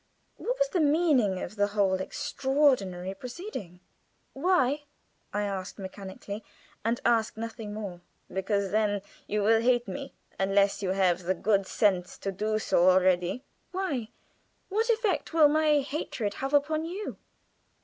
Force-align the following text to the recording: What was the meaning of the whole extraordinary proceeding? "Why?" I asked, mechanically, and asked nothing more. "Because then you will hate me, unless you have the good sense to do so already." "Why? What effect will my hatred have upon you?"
What 0.37 0.57
was 0.57 0.69
the 0.69 0.79
meaning 0.79 1.39
of 1.43 1.57
the 1.57 1.67
whole 1.77 2.01
extraordinary 2.01 3.13
proceeding? 3.13 3.81
"Why?" 4.33 4.85
I 5.31 5.43
asked, 5.43 5.77
mechanically, 5.77 6.43
and 6.83 6.99
asked 7.05 7.37
nothing 7.37 7.71
more. 7.75 8.01
"Because 8.27 8.71
then 8.71 9.03
you 9.27 9.43
will 9.43 9.61
hate 9.61 9.87
me, 9.87 10.15
unless 10.39 10.81
you 10.81 10.89
have 10.89 11.21
the 11.21 11.35
good 11.35 11.67
sense 11.67 12.17
to 12.17 12.31
do 12.31 12.57
so 12.57 12.89
already." 12.89 13.43
"Why? 13.73 14.07
What 14.69 14.89
effect 14.89 15.35
will 15.35 15.49
my 15.49 15.81
hatred 15.81 16.33
have 16.33 16.55
upon 16.55 16.83
you?" 16.85 17.17